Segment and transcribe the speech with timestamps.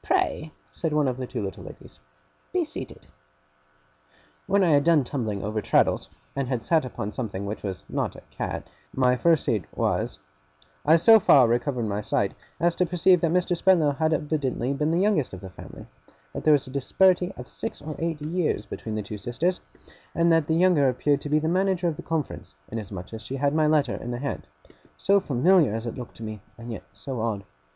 [0.00, 1.98] 'Pray,' said one of the two little ladies,
[2.52, 3.08] 'be seated.'
[4.46, 8.14] When I had done tumbling over Traddles, and had sat upon something which was not
[8.14, 10.20] a cat my first seat was
[10.86, 13.56] I so far recovered my sight, as to perceive that Mr.
[13.56, 15.84] Spenlow had evidently been the youngest of the family;
[16.32, 19.58] that there was a disparity of six or eight years between the two sisters;
[20.14, 23.34] and that the younger appeared to be the manager of the conference, inasmuch as she
[23.34, 24.46] had my letter in her hand
[24.96, 27.42] so familiar as it looked to me, and yet so odd!